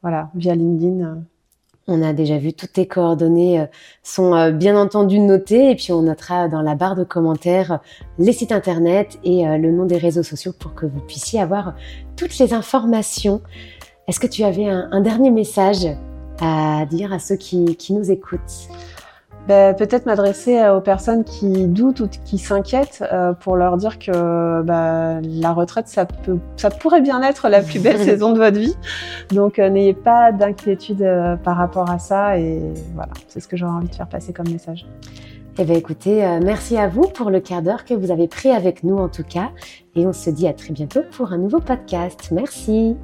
voilà, 0.01 0.31
via 0.35 0.55
LinkedIn. 0.55 1.21
On 1.93 2.03
a 2.03 2.13
déjà 2.13 2.39
vu 2.39 2.53
toutes 2.53 2.75
tes 2.75 2.87
coordonnées 2.87 3.63
euh, 3.63 3.67
sont 4.05 4.33
euh, 4.33 4.53
bien 4.53 4.81
entendu 4.81 5.19
notées 5.19 5.73
et 5.73 5.75
puis 5.75 5.91
on 5.91 6.03
notera 6.03 6.47
dans 6.47 6.63
la 6.63 6.77
barre 6.77 6.95
de 6.95 7.03
commentaires 7.03 7.73
euh, 7.73 7.77
les 8.17 8.33
sites 8.33 8.53
internet 8.53 9.19
et 9.25 9.45
le 9.45 9.73
nom 9.73 9.87
des 9.87 9.97
réseaux 9.99 10.23
sociaux 10.23 10.53
pour 10.57 10.75
que 10.75 10.87
vous 10.87 11.01
puissiez 11.01 11.41
avoir 11.41 11.75
toutes 12.17 12.39
les 12.39 12.55
informations. 12.55 13.43
Est-ce 14.07 14.21
que 14.21 14.29
tu 14.29 14.45
avais 14.45 14.67
un, 14.67 15.01
dernier 15.01 15.33
message 15.33 15.89
à 16.41 16.87
dire 16.87 17.13
à 17.13 17.19
ceux 17.19 17.37
qui, 17.37 17.77
nous 17.91 18.11
écoutent? 18.11 18.69
Ben, 19.51 19.75
peut-être 19.75 20.07
m'adresser 20.07 20.65
aux 20.69 20.81
personnes 20.81 21.25
qui 21.25 21.67
doutent 21.67 21.99
ou 21.99 22.09
qui 22.25 22.39
s'inquiètent 22.39 23.03
euh, 23.13 23.33
pour 23.33 23.57
leur 23.57 23.79
dire 23.79 23.99
que 23.99 24.63
bah, 24.63 25.21
la 25.21 25.53
retraite, 25.53 25.89
ça, 25.89 26.05
peut, 26.05 26.39
ça 26.57 26.71
pourrait 26.71 27.01
bien 27.01 27.21
être 27.25 27.49
la 27.49 27.61
plus 27.61 27.81
belle 27.81 27.99
saison 28.05 28.33
de 28.33 28.39
votre 28.39 28.61
vie. 28.61 28.77
Donc 29.33 29.59
euh, 29.59 29.69
n'ayez 29.69 29.93
pas 29.93 30.31
d'inquiétude 30.31 31.03
euh, 31.03 31.35
par 31.35 31.57
rapport 31.57 31.91
à 31.91 31.99
ça 31.99 32.39
et 32.39 32.61
voilà, 32.95 33.11
c'est 33.27 33.41
ce 33.41 33.49
que 33.49 33.57
j'aurais 33.57 33.73
envie 33.73 33.89
de 33.89 33.95
faire 33.97 34.09
passer 34.09 34.33
comme 34.33 34.49
message. 34.49 34.87
Eh 35.59 35.65
bien 35.65 35.75
écoutez, 35.75 36.39
merci 36.41 36.79
à 36.79 36.87
vous 36.87 37.09
pour 37.09 37.29
le 37.29 37.41
quart 37.41 37.61
d'heure 37.61 37.85
que 37.85 37.93
vous 37.93 38.13
avez 38.13 38.29
pris 38.29 38.51
avec 38.51 38.85
nous 38.85 38.99
en 38.99 39.09
tout 39.09 39.25
cas 39.25 39.51
et 39.97 40.07
on 40.07 40.13
se 40.13 40.31
dit 40.31 40.47
à 40.47 40.53
très 40.53 40.73
bientôt 40.73 41.01
pour 41.11 41.33
un 41.33 41.39
nouveau 41.39 41.59
podcast. 41.59 42.29
Merci. 42.31 42.97